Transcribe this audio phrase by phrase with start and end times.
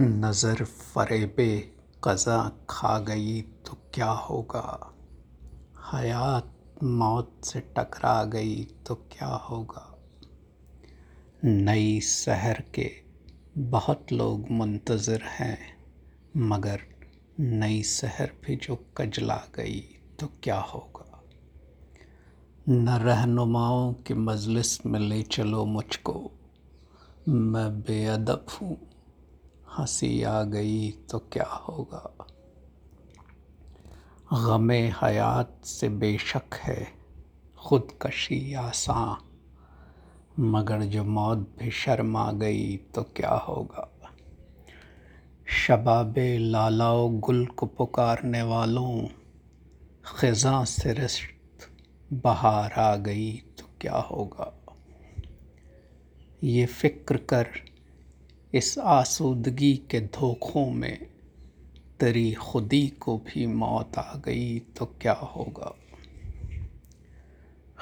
[0.00, 1.74] नज़र फ़रेबे
[2.04, 4.94] क़ज़ा खा गई तो क्या होगा?
[5.92, 9.98] हयात मौत से टकरा गई तो क्या होगा?
[11.44, 12.90] नई शहर के
[13.58, 15.58] बहुत लोग मुंतज़र हैं,
[16.36, 16.80] मगर
[17.40, 19.80] नई शहर भी जो कजला गई
[20.18, 21.22] तो क्या होगा?
[22.68, 26.30] न रहनुमाओं की मजलिस में ले चलो मुझको।
[27.28, 28.76] मैं बेअदब हूँ।
[29.78, 32.26] हँसी आ गई तो क्या होगा?
[34.32, 36.84] गमे हयात से बेशक है
[37.58, 39.16] ख़ुदकशी आसान,
[40.40, 43.88] मगर जो मौत भी शर्मा गई तो क्या होगा?
[45.46, 49.06] शबाब लालाओ गुल को पुकारने वालों,
[50.06, 51.68] ख़ज़ा से रिश्त
[52.12, 54.52] बहार आ गई तो क्या होगा?
[56.44, 57.46] ये फ़िक्र कर
[58.54, 61.06] इस आसूदगी के धोखों में
[62.00, 65.74] तेरी खुदी को भी मौत आ गई तो क्या होगा?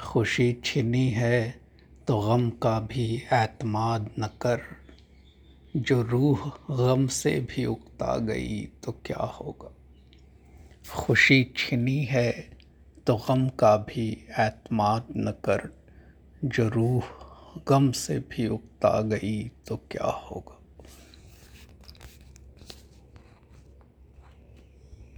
[0.03, 1.61] खुशी छिनी है
[2.07, 4.61] तो गम का भी एतमाद न कर।
[5.77, 9.71] जो रूह गम से भी उकता गई तो क्या होगा?
[10.93, 12.57] खुशी छिनी है
[13.07, 15.83] तो गम का भी एतमाद न कर।
[16.45, 17.03] जो रूह
[17.67, 20.57] गम से भी उकता गई तो क्या होगा?